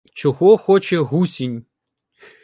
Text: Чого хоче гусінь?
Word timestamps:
Чого 0.13 0.57
хоче 0.57 0.99
гусінь? 0.99 1.65